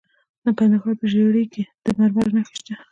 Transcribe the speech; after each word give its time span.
د 0.43 0.45
کندهار 0.57 0.93
په 0.99 1.05
ژیړۍ 1.11 1.45
کې 1.53 1.63
د 1.83 1.85
مرمرو 1.97 2.35
نښې 2.35 2.55
شته. 2.59 2.73